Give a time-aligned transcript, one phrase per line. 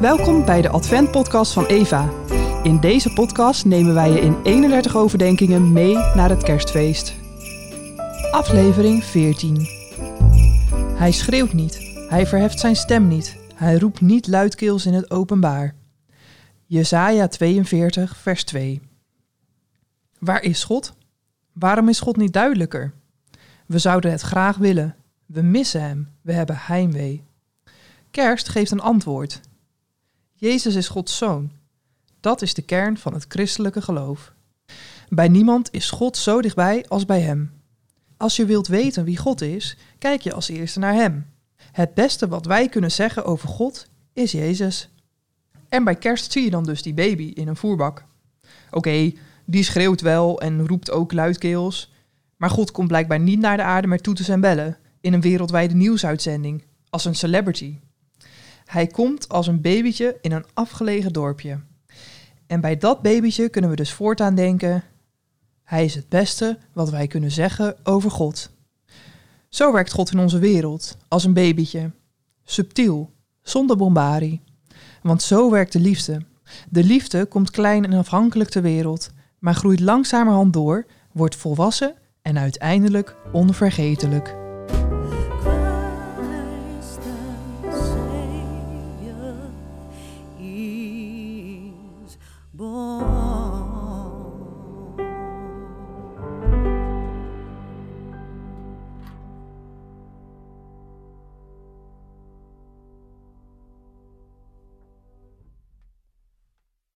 [0.00, 2.10] Welkom bij de Advent-podcast van Eva.
[2.62, 7.14] In deze podcast nemen wij je in 31 overdenkingen mee naar het kerstfeest.
[8.30, 9.66] Aflevering 14.
[10.94, 15.74] Hij schreeuwt niet, hij verheft zijn stem niet, hij roept niet luidkeels in het openbaar.
[16.66, 18.80] Jesaja 42, vers 2.
[20.18, 20.94] Waar is God?
[21.52, 22.92] Waarom is God niet duidelijker?
[23.66, 24.96] We zouden het graag willen.
[25.26, 26.08] We missen hem.
[26.20, 27.24] We hebben heimwee.
[28.10, 29.40] Kerst geeft een antwoord.
[30.40, 31.50] Jezus is Gods zoon.
[32.20, 34.32] Dat is de kern van het christelijke geloof.
[35.08, 37.52] Bij niemand is God zo dichtbij als bij hem.
[38.16, 41.26] Als je wilt weten wie God is, kijk je als eerste naar hem.
[41.72, 44.88] Het beste wat wij kunnen zeggen over God is Jezus.
[45.68, 48.04] En bij kerst zie je dan dus die baby in een voerbak.
[48.70, 49.12] Oké,
[49.44, 51.92] die schreeuwt wel en roept ook luidkeels.
[52.36, 55.74] Maar God komt blijkbaar niet naar de aarde met toeters en bellen in een wereldwijde
[55.74, 57.78] nieuwsuitzending als een celebrity.
[58.70, 61.60] Hij komt als een babytje in een afgelegen dorpje.
[62.46, 64.82] En bij dat babytje kunnen we dus voortaan denken:
[65.62, 68.50] Hij is het beste wat wij kunnen zeggen over God.
[69.48, 71.90] Zo werkt God in onze wereld, als een babytje.
[72.44, 73.10] Subtiel,
[73.42, 74.40] zonder bombarie.
[75.02, 76.22] Want zo werkt de liefde.
[76.68, 82.38] De liefde komt klein en afhankelijk ter wereld, maar groeit langzamerhand door, wordt volwassen en
[82.38, 84.39] uiteindelijk onvergetelijk.
[90.40, 90.69] you.